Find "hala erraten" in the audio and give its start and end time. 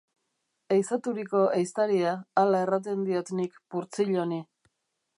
2.45-3.07